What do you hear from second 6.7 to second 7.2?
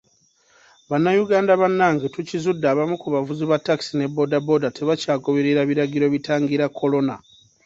kolona.